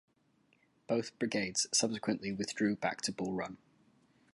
Both 0.87 1.19
brigades 1.19 1.67
subsequently 1.71 2.31
withdrew 2.31 2.75
back 2.75 3.01
to 3.01 3.11
Bull 3.11 3.33
Run. 3.33 3.57